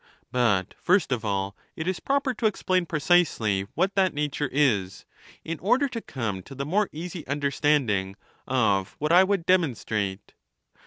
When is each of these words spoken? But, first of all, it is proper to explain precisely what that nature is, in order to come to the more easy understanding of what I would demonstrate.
But, 0.31 0.73
first 0.81 1.11
of 1.11 1.23
all, 1.23 1.55
it 1.75 1.87
is 1.87 1.99
proper 1.99 2.33
to 2.33 2.47
explain 2.47 2.87
precisely 2.87 3.67
what 3.75 3.93
that 3.93 4.15
nature 4.15 4.49
is, 4.51 5.05
in 5.45 5.59
order 5.59 5.87
to 5.89 6.01
come 6.01 6.41
to 6.41 6.55
the 6.55 6.65
more 6.65 6.89
easy 6.91 7.23
understanding 7.27 8.15
of 8.47 8.95
what 8.97 9.11
I 9.11 9.23
would 9.23 9.45
demonstrate. 9.45 10.33